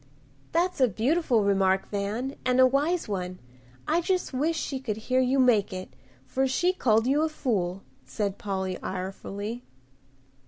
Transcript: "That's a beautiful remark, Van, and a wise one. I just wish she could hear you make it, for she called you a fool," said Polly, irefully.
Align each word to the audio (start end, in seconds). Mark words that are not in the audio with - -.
"That's 0.51 0.81
a 0.81 0.87
beautiful 0.87 1.43
remark, 1.43 1.87
Van, 1.91 2.35
and 2.43 2.59
a 2.59 2.65
wise 2.65 3.07
one. 3.07 3.37
I 3.87 4.01
just 4.01 4.33
wish 4.33 4.57
she 4.57 4.79
could 4.79 4.97
hear 4.97 5.19
you 5.19 5.37
make 5.37 5.71
it, 5.71 5.93
for 6.25 6.47
she 6.47 6.73
called 6.73 7.05
you 7.05 7.21
a 7.21 7.29
fool," 7.29 7.83
said 8.03 8.39
Polly, 8.39 8.79
irefully. 8.81 9.61